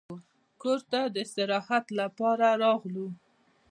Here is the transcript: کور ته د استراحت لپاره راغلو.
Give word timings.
کور 0.61 0.79
ته 0.91 1.01
د 1.13 1.15
استراحت 1.25 1.85
لپاره 1.99 2.47
راغلو. 2.63 3.07